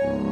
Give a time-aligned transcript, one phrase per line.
[0.00, 0.30] Welcome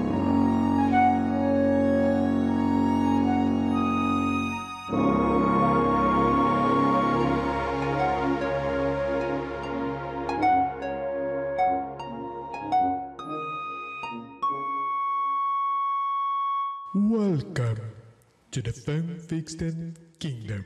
[18.52, 20.64] to the Fanfiction Kingdom.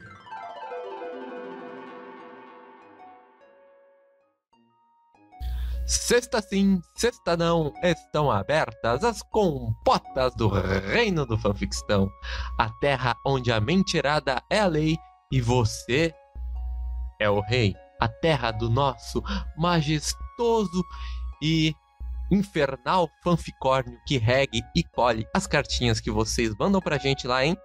[5.90, 12.08] Sexta sim, sexta não, estão abertas as compotas do reino do fanficção.
[12.56, 14.96] A terra onde a mentirada é a lei
[15.32, 16.14] e você
[17.20, 17.74] é o rei.
[18.00, 19.20] A terra do nosso
[19.58, 20.84] majestoso
[21.42, 21.74] e
[22.30, 27.56] infernal fanficórnio que regue e colhe as cartinhas que vocês mandam pra gente lá em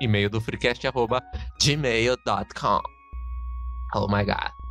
[0.00, 2.80] e-mail do freecast.gmail.com.
[3.96, 4.63] Oh my god.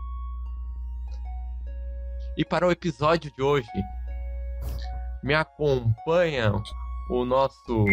[2.38, 3.68] E para o episódio de hoje,
[5.24, 6.52] me acompanha
[7.10, 7.86] o nosso.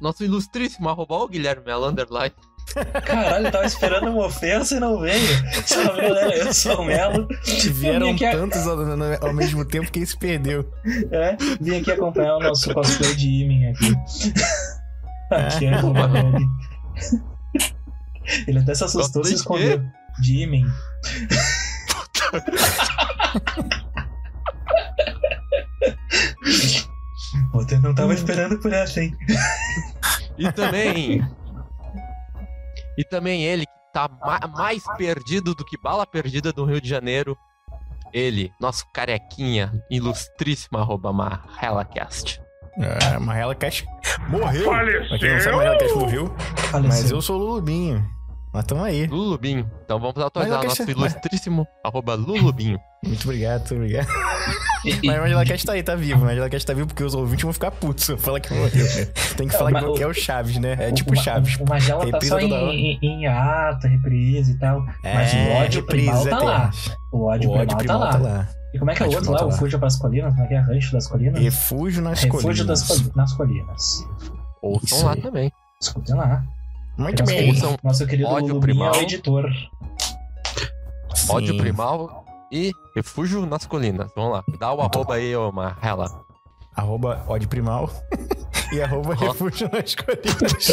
[0.00, 2.32] Nosso ilustríssimo arroba o Guilherme Melanderline.
[3.04, 5.52] Caralho, eu tava esperando uma ofensa e não veio.
[5.52, 6.40] Você não veio, né?
[6.40, 7.28] Eu sou o Melo.
[8.26, 8.78] A- tantos ao,
[9.28, 10.68] ao mesmo tempo que se perdeu.
[11.10, 13.92] É, vim aqui acompanhar o nosso cosplay de Imin aqui.
[15.30, 16.46] aqui é o Rogue.
[18.46, 19.82] Ele até se assustou e se escondeu.
[20.20, 20.64] De Imin.
[27.50, 29.16] Puta, eu não tava esperando por essa, hein?
[30.38, 31.22] E também.
[32.96, 36.88] e também ele que tá ma- mais perdido do que bala perdida do Rio de
[36.88, 37.36] Janeiro.
[38.12, 42.40] Ele, nosso carequinha, ilustríssimo arroba MarrelaCast.
[42.78, 43.84] Ah, Marrela Cash
[44.28, 44.64] morreu.
[44.70, 46.34] Pra quem não sabe, Marrela Cash morreu.
[46.38, 47.16] Mas Faleceu.
[47.16, 48.06] eu sou o Lulubinho.
[48.52, 49.06] Mas tamo aí.
[49.06, 49.70] Lulubinho.
[49.84, 52.78] Então vamos atualizar Mas eu nosso ilustríssimo arroba Lulubinho.
[53.04, 54.06] Muito obrigado, muito obrigado.
[54.84, 56.20] Mas o Marrela Cash tá aí, tá vivo.
[56.20, 58.52] O Marrela Cash tá vivo porque os ouvintes vão ficar putos se eu falar que
[58.52, 58.70] morreu.
[59.36, 60.76] Tem que Não, falar mas que o- é o Chaves, né?
[60.78, 61.56] É o- tipo o, Chaves.
[61.60, 64.84] O Magela tá só em, em, em ata, reprise e tal.
[65.04, 66.70] Mas o ódio primal tá lá.
[67.12, 68.48] O ódio, O ódio primal, tá lá.
[68.74, 69.36] E como é que é o outro lá?
[69.38, 69.58] primal O tá lá.
[69.60, 70.32] Fuja pras colinas?
[70.34, 70.58] Como é que é?
[70.60, 71.40] Rancho das colinas?
[71.40, 72.66] Refúgio nas Refúgio colinas.
[72.66, 74.06] das coli- nas colinas.
[74.82, 75.52] Isso lá também.
[75.80, 76.44] Escutem lá.
[76.96, 77.46] Muito Nosso bem.
[77.46, 78.94] querido, nosso querido ódio primal.
[78.94, 79.50] é editor.
[81.28, 81.58] Ódio Sim.
[81.58, 84.10] primal e refúgio nas colinas.
[84.14, 84.44] Vamos lá.
[84.58, 86.24] Dá o arroba aí, ô Marrela.
[86.74, 87.90] Arroba ódio primal.
[88.72, 90.72] e arroba refúgio nas colinas.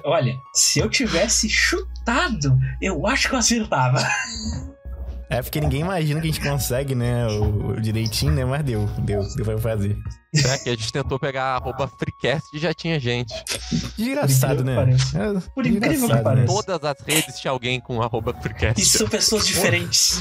[0.04, 4.06] Olha, se eu tivesse chutado, eu acho que eu acertava.
[5.30, 7.26] É porque ninguém imagina que a gente consegue, né?
[7.28, 8.44] O, o direitinho, né?
[8.44, 9.96] Mas deu, deu, deu pra fazer.
[10.32, 13.34] É que a gente tentou pegar arroba freecast e já tinha gente.
[13.98, 14.76] Engraçado, né?
[14.76, 16.22] Por incrível que É, Por incrível que engraçado, né?
[16.22, 16.46] pareça.
[16.46, 18.80] Todas as redes tinha alguém com arroba freecast.
[18.80, 20.20] E são pessoas diferentes.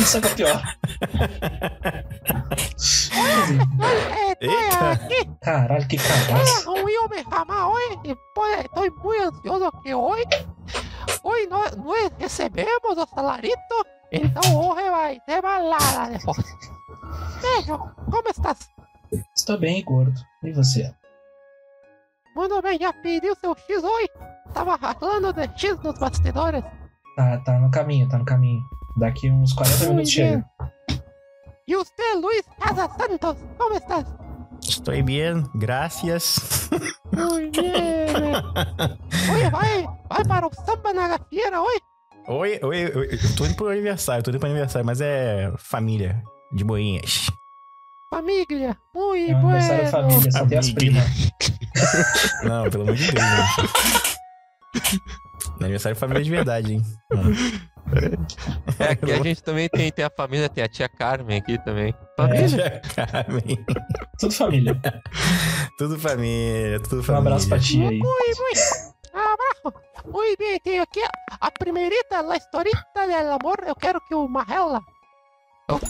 [0.00, 0.62] Isso é que é o pior.
[4.40, 5.00] Eita!
[5.40, 6.70] Caralho, que cagaço.
[7.10, 10.22] me llama hoy y pues estoy muy ansioso que hoy
[11.22, 13.76] hoy no, no recebemos o salarito
[14.12, 16.69] então hoje vai ter balada depois
[17.42, 17.78] beijo
[18.10, 18.68] como estás?
[19.36, 20.20] Estou bem, gordo.
[20.44, 20.92] E você?
[22.36, 24.08] muito bem já pediu seu X hoje?
[24.54, 26.62] tava falando de X nos bastidores
[27.16, 28.62] Tá, tá no caminho, tá no caminho.
[28.96, 30.44] Daqui uns 40 Muy minutos chega.
[31.66, 34.06] e você Luiz Casa Santos como estás?
[34.62, 36.68] Estou bem, graças.
[37.12, 38.14] muy bien
[39.32, 41.80] Oye, vai, vai para o samba na gafieira hoje?
[42.28, 46.22] Oi, oi, oi, eu tô indo pro aniversário, tô indo pro aniversário, mas é família
[46.52, 47.30] de boinhas.
[48.12, 50.74] Família, muito É um aniversário família, só tem as Família.
[50.74, 51.30] primas.
[52.42, 55.00] Não, pelo amor de Deus, gente.
[55.60, 56.82] Aniversário de família de verdade, hein?
[58.78, 61.94] É, aqui a gente também tem, tem a família, tem a tia Carmen aqui também.
[61.94, 62.82] É, Família.
[62.94, 63.64] Carmen.
[64.18, 64.80] tudo família.
[65.78, 67.28] Tudo família, tudo Um família.
[67.28, 67.98] abraço pra tia aí.
[67.98, 68.52] Muy, muy.
[69.14, 69.80] Abraço.
[70.06, 71.00] Muy bien, tenho aqui
[71.40, 73.62] a primeirita, a historita del amor.
[73.66, 74.80] Eu quero que o Marrela.
[75.68, 75.80] Eu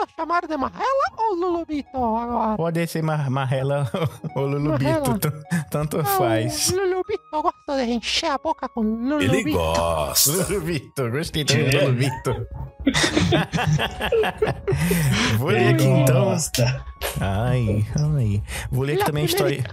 [0.00, 2.56] posso chamar de Marrela ou Lulubito agora?
[2.56, 3.90] Pode ser Mar Marrela
[4.36, 5.32] ou Lulubito,
[5.70, 6.70] tanto Ah, faz.
[6.70, 9.34] Lulubito, gosto de encher a boca com Lulubito.
[9.34, 10.30] Ele gosta.
[10.32, 11.80] Lulubito, gostei também do É.
[11.84, 12.46] Lulubito.
[15.38, 16.24] Vou ler aqui então.
[16.26, 16.84] Nossa.
[17.20, 18.42] Ai, ai.
[18.70, 19.64] Vou ler aqui também a história.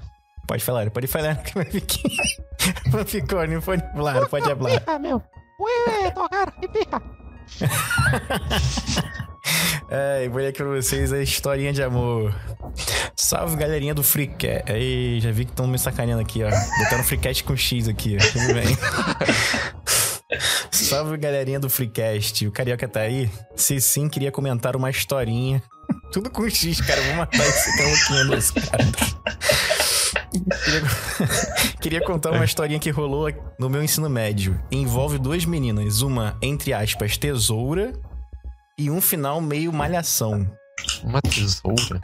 [0.48, 2.10] Pode falar, pode falar que vai ficar.
[2.92, 4.82] Não ficou, não pode falar, pode falar.
[5.58, 7.02] Puede tocar, fija.
[9.94, 12.34] É, vou ler aqui pra vocês a historinha de amor.
[13.14, 14.72] Salve galerinha do Freecast.
[14.72, 16.50] Aí, já vi que estão me sacaneando aqui, ó.
[16.50, 18.32] Botando Freecast com X aqui, ó.
[18.32, 18.78] Tudo bem.
[20.72, 22.48] Salve galerinha do Freecast.
[22.48, 23.30] O Carioca tá aí?
[23.54, 25.62] Se sim, queria comentar uma historinha.
[26.10, 27.02] Tudo com X, cara.
[27.02, 28.86] Vou matar esse caloquinho nesse cara.
[30.64, 30.82] Queria...
[31.82, 33.30] queria contar uma historinha que rolou
[33.60, 34.58] no meu ensino médio.
[34.72, 37.92] Envolve duas meninas, uma, entre aspas, tesoura
[38.86, 40.48] e um final meio malhação.
[41.04, 42.02] Uma tesoura.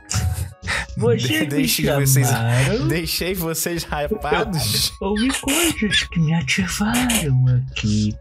[0.98, 2.28] Você me Deixe vocês-
[2.90, 4.92] Deixei vocês hypados.
[5.00, 8.16] houve coisas que me ativaram aqui.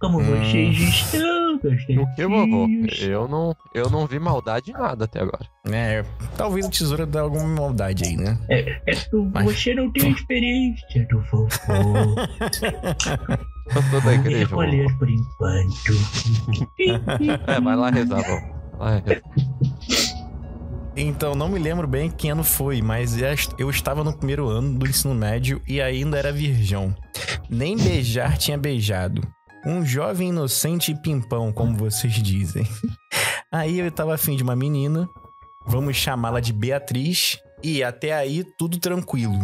[0.00, 1.56] Como vocês estão?
[1.56, 2.66] O que, vovô?
[3.00, 5.44] Eu não, eu não vi maldade em nada até agora.
[5.70, 6.04] É,
[6.36, 8.38] talvez a tesoura dê alguma maldade aí, né?
[8.48, 8.80] É,
[9.10, 11.48] tu- Mas- Você não tem experiência do vovô.
[13.74, 14.98] Eu sou da Vou igreja, recolher vovô.
[14.98, 15.92] por enquanto.
[17.46, 19.22] É, vai lá rezar, rezar.
[20.96, 23.16] Então, não me lembro bem que ano foi, mas
[23.58, 26.94] eu estava no primeiro ano do ensino médio e ainda era virgão.
[27.48, 29.22] Nem beijar tinha beijado.
[29.66, 32.66] Um jovem inocente e pimpão, como vocês dizem.
[33.52, 35.08] Aí eu estava afim de uma menina,
[35.66, 39.38] vamos chamá-la de Beatriz, e até aí tudo tranquilo.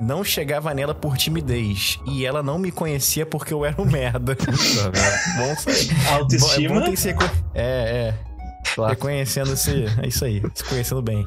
[0.00, 4.34] Não chegava nela por timidez, e ela não me conhecia porque eu era um merda.
[4.42, 4.92] Velho.
[5.38, 5.84] Bom saber.
[5.94, 6.80] Bom, é Autoestima.
[6.80, 7.14] bom se É,
[7.54, 8.14] é.
[8.74, 8.90] Claro.
[8.92, 9.84] Reconhecendo-se.
[10.02, 11.24] É isso aí, se conhecendo bem.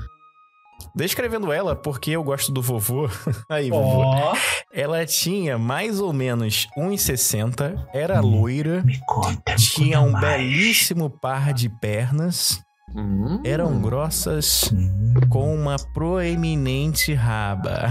[0.94, 3.10] Descrevendo ela, porque eu gosto do vovô.
[3.50, 4.02] Aí, vovô.
[4.02, 4.36] Ó,
[4.74, 9.52] Ela tinha mais ou menos 1,60, era loira, me conta.
[9.54, 10.25] me tinha um mais.
[10.25, 12.60] belíssimo par de pernas,
[12.98, 13.42] Hum.
[13.44, 17.90] eram grossas, Hum, com uma proeminente raba.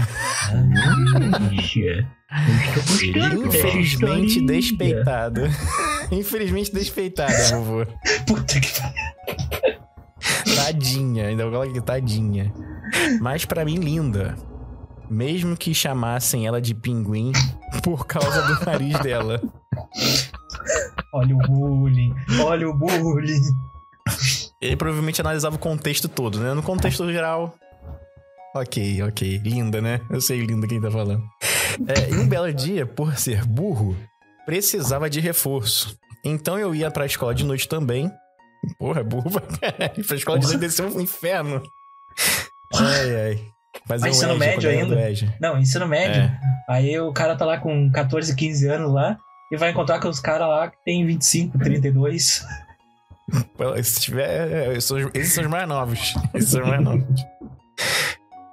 [3.45, 5.49] Infelizmente despeitada.
[6.11, 7.85] Infelizmente despeitada, vovô.
[8.25, 9.77] Puta que pariu.
[10.55, 12.53] Tadinha, ainda vou colocar aqui, tadinha.
[13.21, 14.35] Mas pra mim, linda.
[15.09, 17.31] Mesmo que chamassem ela de pinguim
[17.81, 19.41] por causa do nariz dela.
[21.13, 22.13] Olha o bullying.
[22.41, 23.41] Olha o bullying.
[24.61, 26.53] Ele provavelmente analisava o contexto todo, né?
[26.53, 27.55] No contexto geral.
[28.55, 29.37] Ok, ok.
[29.43, 30.01] Linda, né?
[30.09, 31.23] Eu sei linda quem tá falando.
[31.87, 33.95] É, e um belo dia, por ser burro,
[34.45, 35.97] precisava de reforço.
[36.25, 38.11] Então eu ia pra escola de noite também.
[38.79, 40.03] Porra, burro pra caralho.
[40.05, 41.61] Pra escola de noite ser um inferno.
[42.73, 43.39] Ai, ai.
[43.87, 45.09] Mas um ensino médio ainda?
[45.09, 45.33] EJA.
[45.39, 46.21] Não, ensino médio.
[46.21, 46.39] É.
[46.67, 49.17] Aí o cara tá lá com 14, 15 anos lá
[49.51, 52.43] e vai encontrar com os caras lá que tem 25, 32.
[53.83, 54.51] Se tiver.
[54.51, 56.13] é, esses são os mais novos.
[56.33, 57.03] Esses são os mais novos.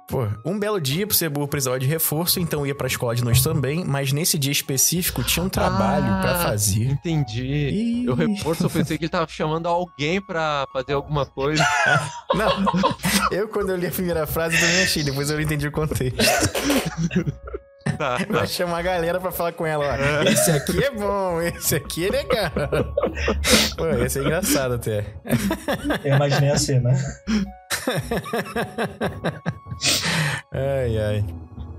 [0.07, 3.43] Pô, um belo dia, ser burro, precisava de reforço, então ia pra escola de noite
[3.43, 6.83] também, mas nesse dia específico tinha um trabalho Ah, pra fazer.
[6.91, 7.43] Entendi.
[7.43, 11.65] Ih, Eu reforço, eu pensei que ele tava chamando alguém pra fazer alguma coisa.
[12.35, 12.51] Não,
[13.31, 16.19] eu quando eu li a primeira frase eu também achei, depois eu entendi o contexto.
[18.29, 20.23] Vai chamar a galera pra falar com ela, ó.
[20.29, 22.51] Esse aqui é bom, esse aqui é legal.
[23.77, 25.05] Pô, esse é engraçado até.
[26.03, 26.91] Eu imaginei a cena.
[30.51, 31.25] Ai, ai.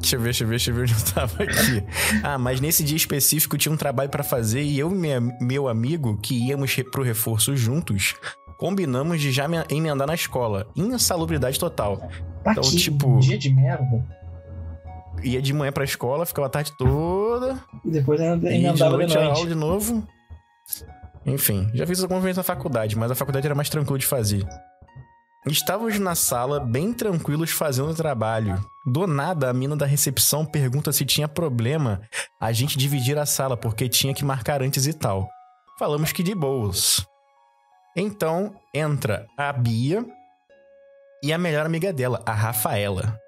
[0.00, 1.84] Deixa eu ver, deixa eu ver, deixa eu ver onde eu tava aqui.
[2.22, 5.68] Ah, mas nesse dia específico tinha um trabalho pra fazer e eu e minha- meu
[5.68, 8.14] amigo, que íamos pro reforço juntos,
[8.58, 10.68] combinamos de já me- emendar na escola.
[10.76, 11.96] Insalubridade total.
[12.44, 14.04] Tá Então, que tipo- dia de merda.
[15.26, 18.92] Ia de manhã pra escola, ficava a tarde toda, E depois ainda e de emendava
[18.92, 19.28] de noite noite.
[19.38, 20.08] aula de novo.
[21.26, 24.46] Enfim, já fiz alguma vez na faculdade, mas a faculdade era mais tranquilo de fazer.
[25.44, 28.64] Estávamos na sala, bem tranquilos, fazendo o trabalho.
[28.84, 32.00] Do nada, a mina da recepção pergunta se tinha problema
[32.40, 35.28] a gente dividir a sala, porque tinha que marcar antes e tal.
[35.78, 37.04] Falamos que de boas.
[37.96, 40.04] Então, entra a Bia
[41.22, 43.18] e a melhor amiga dela, a Rafaela.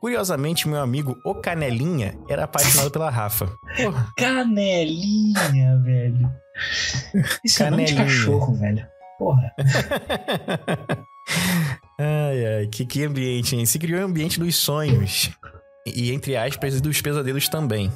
[0.00, 3.46] Curiosamente, meu amigo, o Canelinha, era apaixonado pela Rafa.
[3.76, 6.30] Porra, Canelinha, velho.
[7.44, 8.18] Isso é nome de Canelinha.
[8.18, 8.86] cachorro, velho.
[9.18, 9.52] Porra.
[11.98, 13.66] Ai, ai, que, que ambiente, hein?
[13.66, 15.30] Se criou um ambiente dos sonhos.
[15.86, 17.92] E, entre aspas, e dos pesadelos também.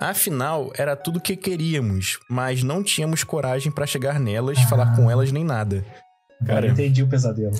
[0.00, 5.10] Afinal, era tudo o que queríamos, mas não tínhamos coragem pra chegar nelas, falar com
[5.10, 5.84] elas nem nada.
[6.46, 6.66] Cara.
[6.66, 7.56] eu entendi o pesadelo.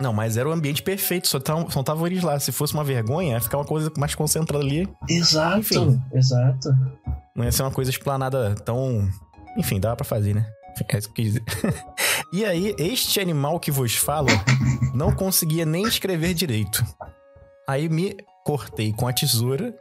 [0.00, 2.38] Não, mas era o ambiente perfeito, só tavam- só estavam eles lá.
[2.40, 4.88] Se fosse uma vergonha, ia ficar uma coisa mais concentrada ali.
[5.08, 6.02] Exato, Enfim.
[6.12, 6.70] exato.
[7.36, 9.08] Não ia ser uma coisa explanada tão.
[9.56, 10.46] Enfim, dava pra fazer, né?
[10.90, 11.44] É isso que eu quis dizer.
[12.32, 14.28] e aí, este animal que vos falo
[14.94, 16.84] não conseguia nem escrever direito.
[17.68, 19.72] Aí me cortei com a tesoura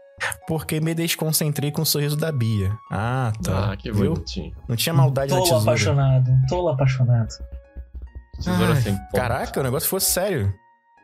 [0.47, 2.71] porque me desconcentrei com o sorriso da Bia.
[2.91, 3.71] Ah, tá.
[3.71, 4.13] Ah, que Viu?
[4.13, 4.53] bonitinho.
[4.67, 5.63] Não tinha maldade na Tolo tesoura.
[5.63, 7.29] apaixonado, um tolo apaixonado.
[8.43, 9.11] Tesoura Ai, sem ponta.
[9.13, 10.53] Caraca, o negócio fosse sério.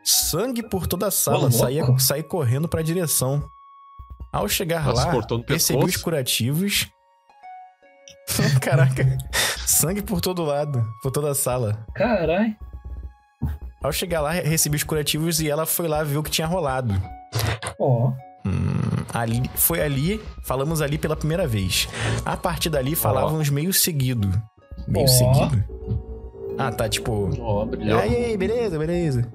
[0.04, 3.48] Sangue por toda a sala, saía, saí correndo pra direção.
[4.32, 5.12] Ao chegar lá,
[5.46, 6.88] recebi os curativos.
[8.60, 9.16] Caraca.
[9.66, 11.86] Sangue por todo lado, por toda a sala.
[11.94, 12.56] Caralho.
[13.82, 16.94] Ao chegar lá, recebi os curativos e ela foi lá ver o que tinha rolado.
[17.78, 18.12] Ó.
[18.44, 21.88] Hum, ali, foi ali, falamos ali pela primeira vez.
[22.24, 24.30] A partir dali falávamos meio seguido.
[24.86, 25.08] Meio Ó.
[25.08, 25.77] seguido?
[26.58, 27.30] Ah, tá, tipo.
[27.40, 27.98] Ó, E brilhou.
[28.00, 29.32] aí, beleza, beleza.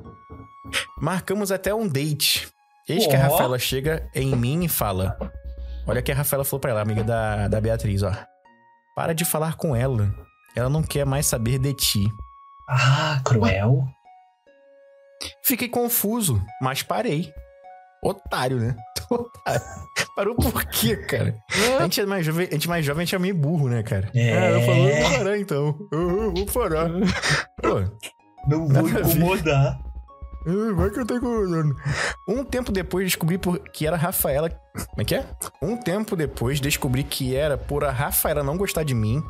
[1.00, 2.48] Marcamos até um date.
[2.88, 3.20] Eis que a.
[3.20, 5.18] Rafaela chega em mim e fala:
[5.88, 8.12] Olha o que a Rafaela falou pra ela, amiga da, da Beatriz, ó.
[8.96, 10.14] Para de falar com ela.
[10.56, 12.08] Ela não quer mais saber de ti.
[12.70, 13.84] Ah, cruel.
[15.44, 17.32] Fiquei confuso, mas parei.
[18.04, 18.76] Otário, né?
[19.10, 19.62] Otário.
[20.16, 21.36] Parou por quê, cara?
[21.80, 23.68] A gente é mais jovem, a gente é mais jovem, a gente é meio burro,
[23.68, 24.10] né, cara?
[24.14, 24.38] É.
[24.38, 25.80] Ah, eu falou, eu vou parar então.
[25.92, 26.90] Eu, eu vou parar.
[27.62, 27.80] Pô,
[28.48, 29.80] Não vou incomodar.
[30.46, 31.76] Ah, Vai que eu tô incomodando.
[32.28, 34.50] Um tempo depois descobri por- que era a Rafaela.
[34.50, 35.26] Como é que é?
[35.62, 39.24] Um tempo depois descobri que era por a Rafaela não gostar de mim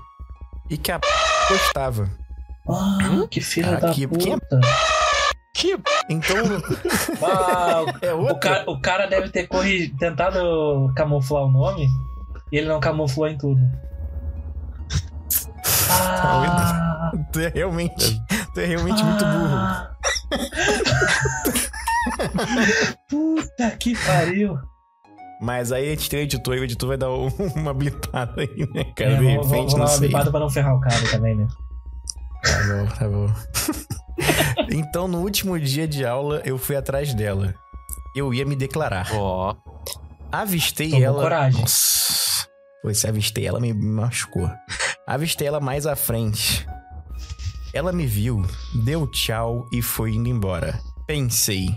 [0.69, 1.07] e que a p
[1.49, 2.09] gostava.
[2.67, 4.23] Ah, que filha Ah, da que- puta.
[4.23, 4.37] quem é-
[5.53, 5.77] Que
[6.10, 6.38] Então,
[7.22, 11.88] Ah, é o, cara, o cara deve ter corri- tentado camuflar o nome
[12.51, 13.62] e ele não camuflou em tudo.
[15.89, 18.19] Ah, Tu é realmente,
[18.53, 19.55] tu é realmente muito burro.
[19.55, 19.89] ah.
[23.10, 24.57] Puta que pariu.
[25.39, 28.41] Mas aí a gente tem o editor e o editor vai dar um- uma blipada
[28.41, 29.12] aí, né, cara?
[29.12, 30.07] É, de vou, vou, repente, vou dar não uma sei.
[30.07, 31.48] bipada pra não ferrar o cara também, né?
[32.43, 33.33] Tá bom, tá bom.
[34.71, 37.53] então, no último dia de aula, eu fui atrás dela.
[38.15, 39.07] Eu ia me declarar.
[39.13, 39.55] Ó.
[40.31, 41.21] Avistei Tomou ela.
[41.21, 41.62] coragem.
[41.62, 42.47] Nossa.
[42.81, 44.50] Pô, se avistei ela, me machucou.
[45.07, 46.67] Avistei ela mais à frente.
[47.73, 48.45] Ela me viu,
[48.83, 50.79] deu tchau e foi indo embora.
[51.07, 51.67] Pensei.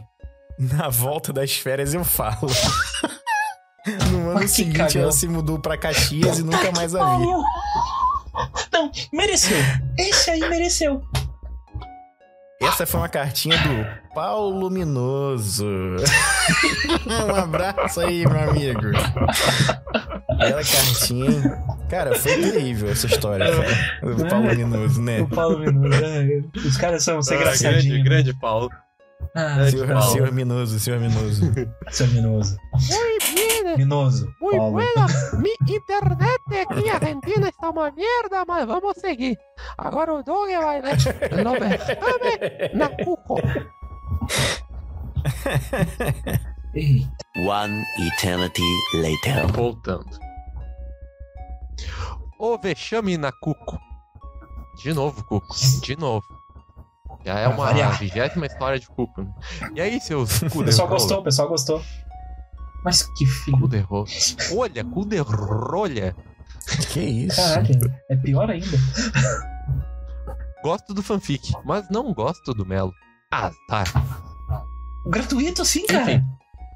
[0.58, 2.49] Na volta das férias eu falo.
[4.11, 5.02] No ano Mas seguinte cagão.
[5.02, 7.25] ela se mudou pra Caxias e nunca mais a vi.
[8.76, 9.56] Não, mereceu.
[9.99, 11.00] Esse aí mereceu.
[12.61, 15.66] Essa foi uma cartinha do Paulo Minoso.
[17.06, 18.80] um abraço aí, meu amigo.
[20.38, 21.64] Bela cartinha?
[21.88, 24.14] Cara, foi terrível essa história, cara.
[24.14, 25.21] Do Paulo Minoso, né?
[25.21, 25.88] O Paulo Minuto.
[25.88, 26.42] né?
[26.56, 28.04] Os caras são sem Ah, grande, engraçadinhos.
[28.04, 28.71] grande Paulo.
[29.35, 30.02] Ah, Senhor, Paulo.
[30.12, 31.52] senhor Minoso, senhor Minoso.
[31.90, 32.56] seu Minoso.
[33.76, 33.88] Muy bien.
[33.88, 34.26] Minoso.
[34.40, 34.73] Muy Paulo.
[34.73, 35.06] buena.
[35.38, 39.38] Mi internet aqui em Argentina está uma merda, mas vamos seguir.
[39.76, 43.37] Agora o Doug vai ler Lo Besame na Cuco.
[46.75, 47.11] Eita.
[47.47, 48.62] One eternity
[48.95, 49.47] later.
[49.52, 50.18] Voltando.
[52.38, 53.78] O vexame na Cuco.
[54.83, 55.54] De novo, Cuco.
[55.83, 56.25] De novo.
[57.25, 57.99] Já é uma variar.
[57.99, 59.23] vigésima história de Cuco.
[59.23, 59.35] Né?
[59.75, 61.83] E aí, seus O pessoal gostou, o pessoal gostou.
[62.87, 63.59] Mas que filho.
[63.59, 64.07] Cu de rola.
[64.57, 66.14] Olha, cu de rolha.
[66.93, 67.35] Que isso?
[67.35, 68.78] Caralho, é pior ainda.
[70.62, 72.93] Gosto do fanfic, mas não gosto do Melo.
[73.33, 73.83] Ah, tá.
[75.05, 76.12] Gratuito assim, cara.
[76.12, 76.25] Enfim.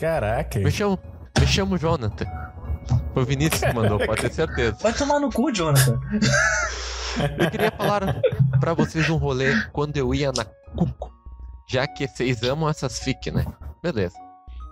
[0.00, 0.58] Caraca.
[0.58, 0.98] Me chamo,
[1.38, 2.26] me chamo Jonathan.
[3.14, 4.76] Foi o Vinícius que mandou, pode ter certeza.
[4.82, 6.00] Vai tomar no cu, Jonathan.
[7.38, 8.20] Eu queria falar
[8.58, 10.44] pra vocês um rolê quando eu ia na
[10.76, 11.12] Cuco.
[11.68, 13.46] Já que vocês amam essas fic, né?
[13.80, 14.16] Beleza.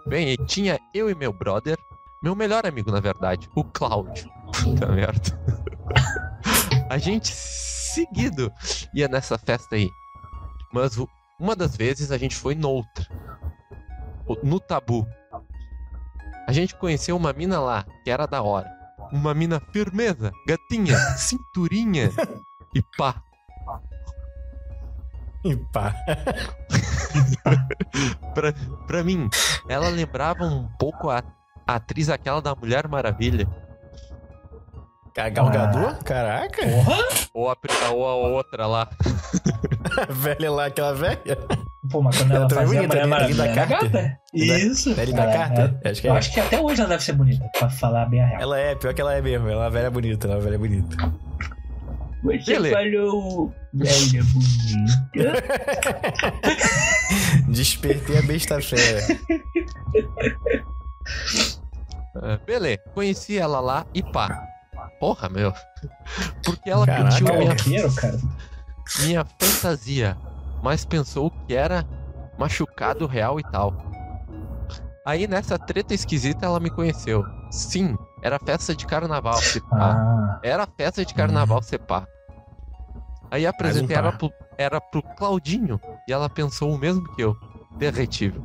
[0.08, 1.76] Bem, e tinha eu e meu brother,
[2.22, 4.30] meu melhor amigo, na verdade, o Cláudio.
[4.52, 5.38] Puta merda.
[6.88, 8.50] A gente seguido
[8.94, 9.90] ia nessa festa aí.
[10.72, 10.96] Mas
[11.38, 13.06] uma das vezes a gente foi noutra.
[14.42, 15.06] No tabu.
[16.46, 18.70] A gente conheceu uma mina lá, que era da hora.
[19.12, 22.10] Uma mina firmeza, gatinha, cinturinha
[22.74, 23.22] e pá.
[25.44, 25.94] E pá.
[28.34, 28.52] Pra,
[28.86, 29.28] pra mim,
[29.68, 31.22] ela lembrava um pouco a,
[31.66, 33.46] a atriz aquela da Mulher Maravilha.
[35.16, 35.96] A Galgador?
[36.04, 36.62] Caraca.
[36.64, 36.96] Porra.
[37.34, 37.56] Ou a,
[37.90, 38.88] ou a outra lá.
[40.08, 41.18] A velha lá, aquela velha.
[41.90, 43.06] Pô, mas quando Ela ela é fazia a bonita, Mulher né?
[43.10, 43.90] Maravilha, era Carter.
[43.90, 44.18] gata.
[44.32, 44.94] Isso.
[44.94, 45.80] Velha da Ela- carta?
[45.90, 46.18] Acho que Eu é.
[46.18, 48.42] acho que até hoje ela deve ser bonita, pra falar bem a real.
[48.42, 49.48] Ela é, pior que ela é mesmo.
[49.48, 50.96] Ela é uma velha bonita, ela é uma velha bonita.
[52.22, 52.76] Você Beleza.
[52.76, 55.42] falou velha bonita.
[57.48, 59.00] Despertei a besta fera.
[62.16, 64.42] Ah, Beleza, conheci ela lá e pá.
[64.98, 65.52] Porra, meu.
[66.44, 68.18] Porque ela Caraca, curtiu minha, Maloqueiro, cara.
[69.00, 70.16] minha fantasia,
[70.62, 71.86] mas pensou que era
[72.36, 73.72] machucado real e tal.
[75.06, 77.24] Aí nessa treta esquisita ela me conheceu.
[77.50, 79.76] Sim, era festa de carnaval, se pá.
[79.80, 82.06] Ah, Era festa de carnaval, se pá.
[83.30, 84.18] Aí apresentei um ela pá.
[84.18, 87.36] pro, era pro Claudinho e ela pensou o mesmo que eu.
[87.76, 88.44] Derretível.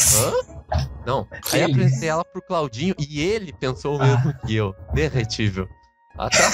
[0.00, 0.86] Hã?
[1.06, 1.26] Não.
[1.52, 4.06] Aí apresentei ela pro Claudinho e ele pensou o Ah.
[4.06, 4.74] mesmo que eu.
[4.94, 5.68] Derretível.
[6.16, 6.50] Ah, tá.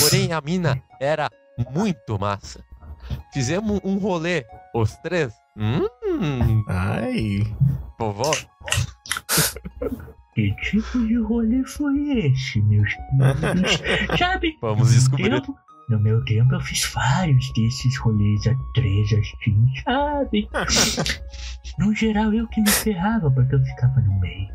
[0.00, 1.30] Porém, a mina era
[1.72, 2.62] muito massa.
[3.32, 4.44] Fizemos um rolê,
[4.74, 5.32] os três.
[5.56, 7.40] Hum, Ai.
[7.98, 8.30] Vovó.
[10.34, 13.80] Que tipo de rolê foi esse, meus queridos?
[14.18, 15.30] Sabe, Vamos descobrir.
[15.30, 15.56] tempo-
[15.88, 20.48] no meu tempo eu fiz vários desses rolês a três assim, sabe?
[21.78, 24.48] no geral eu que me ferrava porque eu ficava no meio.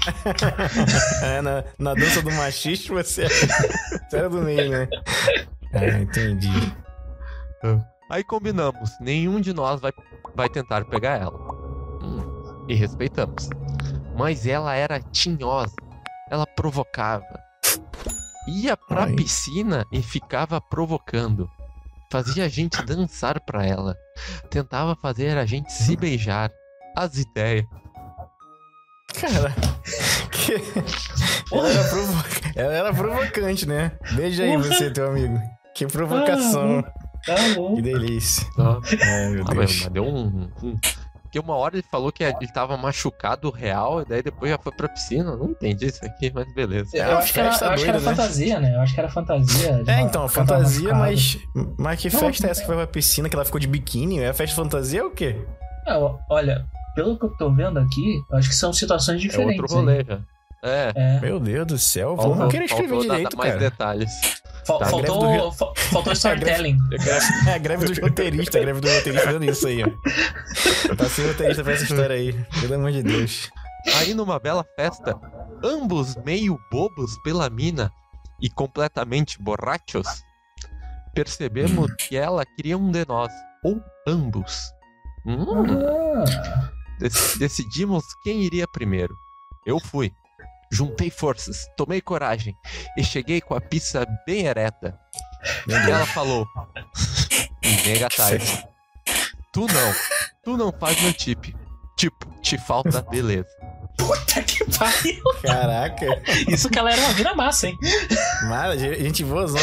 [1.22, 4.88] É, na, na dança do machista você, você era do meio, né?
[5.74, 6.48] Ah, entendi.
[8.10, 9.92] Aí combinamos, nenhum de nós vai,
[10.34, 11.49] vai tentar pegar ela.
[12.02, 13.48] Hum, e respeitamos.
[14.16, 15.74] Mas ela era tinhosa,
[16.30, 17.24] ela provocava.
[18.48, 19.14] Ia pra Ai.
[19.14, 21.48] piscina e ficava provocando.
[22.10, 23.96] Fazia a gente dançar pra ela.
[24.50, 26.50] Tentava fazer a gente se beijar.
[26.96, 27.64] As ideias.
[29.20, 29.54] Cara,
[30.32, 30.54] que...
[31.54, 32.24] ela, era provo-
[32.56, 33.92] ela era provocante, né?
[34.14, 35.38] Beija aí você, teu amigo.
[35.74, 36.82] Que provocação.
[37.24, 37.76] Tá bom.
[37.76, 38.46] Que delícia.
[38.58, 38.80] Ó.
[39.02, 39.82] Ai, meu Ah, mas Deus.
[39.82, 40.78] mas deu um, um-
[41.30, 44.72] Porque uma hora ele falou que ele tava machucado real, e daí depois já foi
[44.72, 45.36] pra piscina.
[45.36, 46.90] Não entendi isso aqui, mas beleza.
[46.96, 48.04] Eu É acho que era, festa eu acho que era né?
[48.04, 48.74] fantasia, né?
[48.74, 49.68] Eu acho que era fantasia.
[49.86, 51.38] É, uma- então, fantasia, mas.
[51.78, 54.18] Mas que Não, festa é essa que vai pra piscina, que ela ficou de biquíni?
[54.18, 55.36] É festa fantasia ou o quê?
[55.86, 59.60] Não, olha, pelo que eu tô vendo aqui, eu acho que são situações É diferentes.
[59.60, 60.18] outro rolê já.
[60.62, 60.92] É.
[60.94, 61.20] É.
[61.20, 63.60] Meu Deus do céu, Faltou- vamos querer escrever faltou direito, mais cara.
[63.70, 64.10] detalhes.
[64.66, 66.76] Fal- Tá, faltou, Rio- fa- faltou storytelling.
[67.48, 69.86] É a greve dos roteiristas, a greve do roteirista fazendo isso aí, ó.
[70.88, 72.32] Eu passei roteirista pra essa história aí.
[72.60, 73.50] Pelo amor de Deus.
[73.96, 75.18] Aí numa bela festa,
[75.64, 77.90] ambos meio bobos pela mina
[78.42, 80.06] e completamente borrachos,
[81.14, 83.32] percebemos que ela queria um de nós,
[83.64, 84.70] ou ambos.
[85.26, 85.46] Hum,
[85.86, 89.14] Ah, dec- decidimos quem iria primeiro.
[89.66, 90.12] Eu fui.
[90.72, 92.54] Juntei forças, tomei coragem
[92.96, 94.98] e cheguei com a pista bem ereta.
[95.68, 96.46] E ela falou:
[97.86, 98.64] Negatais.
[99.52, 99.94] Tu não.
[100.44, 101.58] Tu não faz meu tipo.
[101.96, 103.48] Tipo, te falta beleza.
[103.98, 105.22] puta que pariu.
[105.42, 106.06] Caraca.
[106.48, 107.76] Isso que ela era uma vira massa, hein?
[108.44, 109.62] Mara, gente boa zona.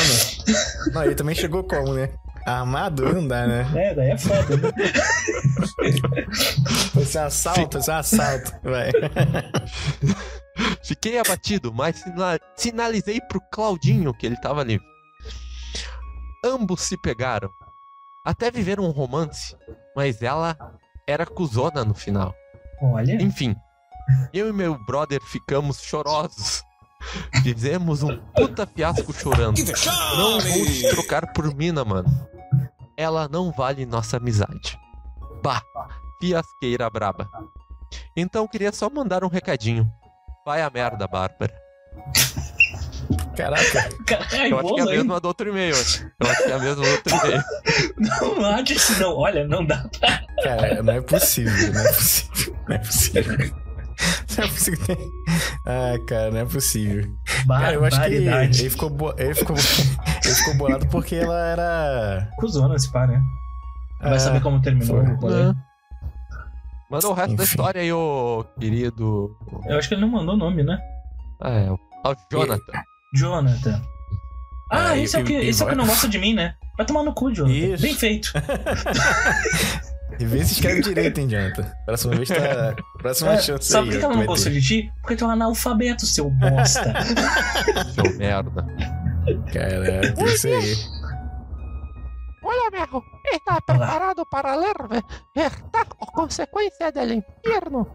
[0.93, 2.09] Não, ele também chegou como, né?
[2.45, 3.67] Armado não dá, né?
[3.75, 4.55] É, daí é foda.
[4.55, 4.71] Né?
[6.93, 8.53] Foi ser um assalto, foi ser um assalto.
[8.63, 8.91] Vai.
[10.87, 14.85] Fiquei abatido, mas sina- sinalizei pro Claudinho que ele tava livre.
[16.45, 17.49] Ambos se pegaram.
[18.23, 19.55] Até viveram um romance,
[19.95, 20.57] mas ela
[21.07, 22.33] era cuzona no final.
[22.81, 23.21] Olha.
[23.21, 23.55] Enfim,
[24.33, 26.63] eu e meu brother ficamos chorosos.
[27.43, 29.57] Fizemos um puta fiasco chorando.
[30.17, 32.09] Não vou te trocar por mina, mano.
[32.97, 34.77] Ela não vale nossa amizade.
[35.43, 35.61] Bah,
[36.19, 37.29] fiasqueira braba.
[38.15, 39.89] Então queria só mandar um recadinho.
[40.47, 41.51] Vai a merda, Bárbara.
[43.35, 43.89] Caraca.
[44.07, 44.97] Caralho, Eu acho que é a bolo, hein?
[44.99, 45.75] mesma do outro e-mail.
[45.75, 47.43] Eu acho que é a mesma do outro e-mail.
[48.39, 49.17] Não acha isso, não.
[49.17, 50.21] Olha, não dá pra.
[50.41, 52.57] Cara, não é possível, não é possível.
[52.69, 53.37] Não é possível.
[54.37, 55.13] Não é possível.
[55.65, 57.13] Ah, cara, não é possível.
[57.45, 58.69] Cara, eu acho que ele Barbaridade.
[58.69, 62.29] ficou, bo- ele ficou, ele ficou bolado porque ela era.
[62.37, 63.19] Cusona esse pá, né?
[64.01, 65.11] Vai Ah, saber como terminou foi.
[65.13, 65.43] o rolê.
[65.47, 65.53] Né?
[66.89, 67.51] Manda o resto da Enfim.
[67.51, 69.35] história aí, ô querido.
[69.65, 70.79] Eu acho que ele não mandou nome, né?
[71.41, 72.61] Ah, é, o o Jonathan.
[73.13, 73.81] Jonathan.
[74.71, 76.33] Ah, É, esse é o que, e esse é o que não gosta de mim,
[76.33, 76.55] né?
[76.77, 77.55] Vai tomar no cu, Jonathan.
[77.57, 77.81] Isso.
[77.83, 78.31] Bem feito.
[80.19, 81.69] E vê se escreve direito, hein, Jonathan.
[81.85, 82.75] Próxima vez tá.
[82.97, 84.91] Próxima É, chance sabe por que ela não gostou de ti?
[85.01, 86.93] Porque tu é um analfabeto, seu bosta.
[87.93, 88.65] Seu merda.
[89.53, 90.75] Caraca, isso aí.
[92.57, 95.03] Olha, amigo, está preparado para ler ve-
[95.35, 97.87] verdade ou consequência del infierno?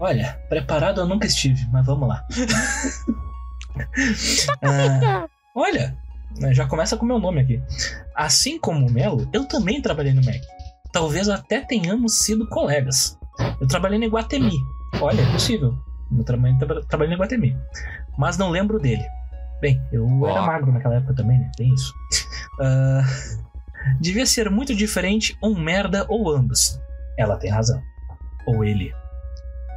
[0.00, 2.24] Olha, preparado eu nunca estive, mas vamos lá.
[4.62, 5.96] Ah, olha,
[6.52, 7.62] já começa com o meu nome aqui.
[8.14, 10.40] Assim como o Melo, eu também trabalhei no Mac.
[10.92, 13.16] Talvez até tenhamos sido colegas.
[13.60, 14.52] Eu trabalhei no Iguatemi.
[15.00, 15.74] Olha, é possível.
[16.16, 17.56] Eu trabalhei, tra- trabalhei no Iguatemi.
[18.16, 19.04] Mas não lembro dele.
[19.60, 20.46] Bem, eu era Ó.
[20.46, 21.50] magro naquela época também, né?
[21.56, 21.92] Tem isso.
[22.60, 23.02] Ah,
[24.00, 26.80] devia ser muito diferente um merda ou ambos.
[27.18, 27.82] Ela tem razão.
[28.46, 28.92] Ou ele.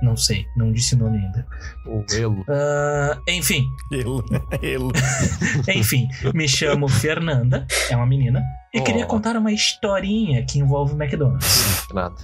[0.02, 1.46] Não sei, não disse nome ainda.
[1.86, 2.44] O Elo.
[2.50, 4.26] Ah, enfim, Elo.
[4.62, 4.92] Elo.
[5.76, 8.42] enfim, me chamo Fernanda, é uma menina,
[8.74, 8.84] e Oh.
[8.84, 11.86] queria contar uma historinha que envolve o McDonald's.
[11.94, 12.16] Nada.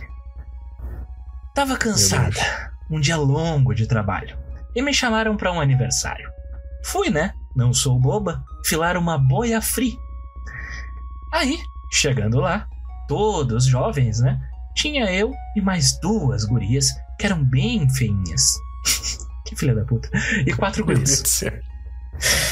[1.54, 2.40] Tava cansada,
[2.90, 4.36] um dia longo de trabalho,
[4.76, 6.30] e me chamaram pra um aniversário.
[6.84, 7.32] Fui, né?
[7.56, 9.96] Não sou boba, filar uma boia free.
[11.38, 12.68] Aí, chegando lá,
[13.08, 14.42] todos jovens, né?
[14.76, 18.58] Tinha eu e mais duas gurias que eram bem feinhas.
[19.46, 20.10] Que filha da puta.
[20.46, 21.54] E quatro céu.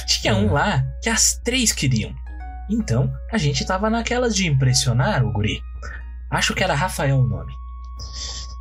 [0.08, 2.16] Tinha um lá que as três queriam.
[2.70, 5.60] Então, a gente tava naquelas de impressionar o guri.
[6.32, 7.52] Acho que era Rafael o nome.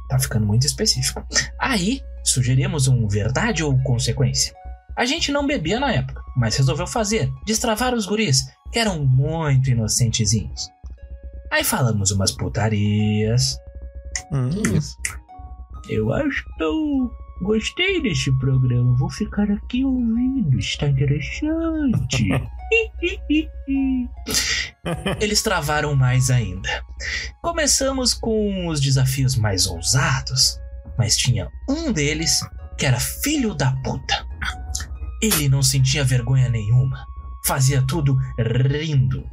[0.08, 1.24] Tá ficando muito específico.
[1.60, 4.52] Aí, sugerimos um verdade ou consequência.
[4.96, 8.42] A gente não bebia na época, mas resolveu fazer, destravar os guris,
[8.74, 10.68] que eram muito inocentezinhos.
[11.52, 13.56] Aí falamos umas putarias.
[14.32, 14.50] Hum.
[15.88, 17.08] Eu acho que eu
[17.42, 18.96] gostei deste programa.
[18.96, 20.58] Vou ficar aqui ouvindo.
[20.58, 22.30] Está interessante.
[25.20, 26.84] Eles travaram mais ainda.
[27.40, 30.58] Começamos com os desafios mais ousados,
[30.98, 32.40] mas tinha um deles
[32.76, 34.26] que era filho da puta.
[35.22, 37.13] Ele não sentia vergonha nenhuma.
[37.44, 39.28] Fazia tudo rindo.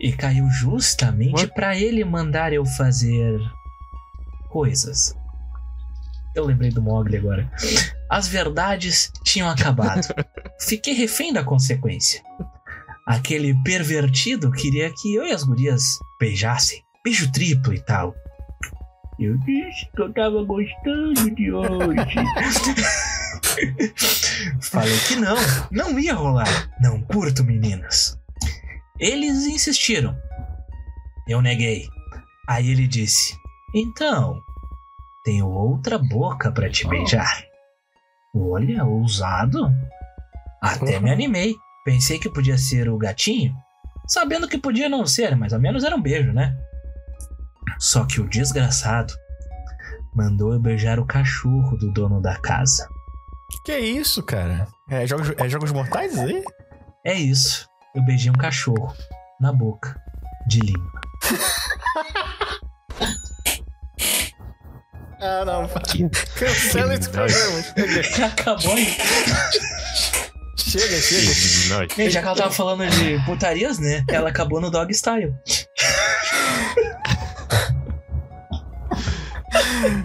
[0.00, 3.38] E caiu justamente pra ele mandar eu fazer
[4.48, 5.14] coisas.
[6.34, 7.50] Eu lembrei do Mogli agora.
[8.08, 10.06] As verdades tinham acabado.
[10.58, 12.22] Fiquei refém da consequência.
[13.06, 16.82] Aquele pervertido queria que eu e as gurias beijassem.
[17.04, 18.14] Beijo triplo e tal.
[19.18, 22.14] Eu disse que eu tava gostando de hoje.
[24.60, 25.36] Falei que não,
[25.70, 26.70] não ia rolar.
[26.80, 28.18] Não curto meninas.
[28.98, 30.16] Eles insistiram.
[31.28, 31.88] Eu neguei.
[32.48, 33.34] Aí ele disse:
[33.74, 34.40] Então,
[35.24, 37.44] tenho outra boca pra te beijar.
[38.34, 39.72] Olha, ousado.
[40.62, 41.54] Até me animei.
[41.84, 43.54] Pensei que podia ser o gatinho,
[44.06, 46.54] sabendo que podia não ser, mas ao menos era um beijo, né?
[47.78, 49.14] Só que o desgraçado
[50.14, 52.86] mandou eu beijar o cachorro do dono da casa.
[53.64, 54.66] Que isso, cara?
[54.90, 56.42] É jogos, é jogos mortais aí?
[57.04, 57.68] É isso.
[57.94, 58.94] Eu beijei um cachorro
[59.40, 60.00] na boca
[60.46, 61.00] de língua.
[65.20, 65.68] Ah, não.
[65.68, 67.62] Que- Cancela esse Que programa.
[68.02, 68.86] Chega, Acabou aí.
[70.56, 71.00] chega.
[71.00, 72.02] chega.
[72.02, 74.02] E já que ela tava falando de putarias, né?
[74.08, 75.34] Ela acabou no dog style.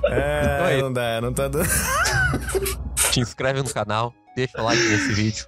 [0.09, 1.69] É, não dá, não tá dando.
[3.15, 5.45] Te inscreve no canal, deixa o like nesse vídeo.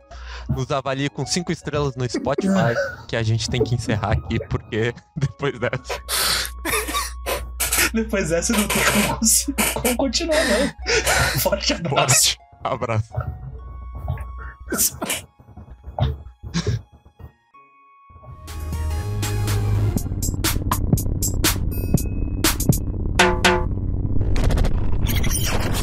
[0.48, 2.74] Nos avalie com 5 estrelas no Spotify,
[3.10, 6.02] que a gente tem que encerrar aqui, porque depois dessa.
[7.94, 9.20] Depois dessa eu não tem como,
[9.74, 11.42] como continuar, não.
[11.42, 12.38] Forte abraço.
[12.64, 13.14] Abraço.